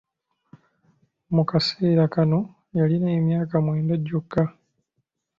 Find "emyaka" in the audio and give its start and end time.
3.19-3.55